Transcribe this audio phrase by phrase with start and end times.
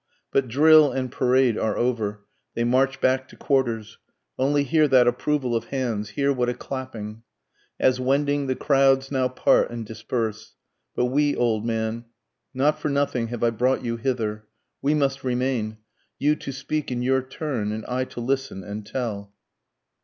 [0.31, 3.99] But drill and parade are over, they march back to quarters,
[4.39, 6.09] Only hear that approval of hands!
[6.17, 7.21] hear what a clapping!
[7.79, 10.55] As wending the crowds now part and disperse
[10.95, 12.05] but we old man,
[12.51, 14.47] Not for nothing have I brought you hither
[14.81, 15.77] we must remain,
[16.17, 19.31] You to speak in your turn, and I to listen and tell.